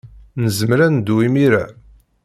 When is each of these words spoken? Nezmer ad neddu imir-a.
Nezmer 0.41 0.79
ad 0.85 0.91
neddu 0.95 1.15
imir-a. 1.27 1.63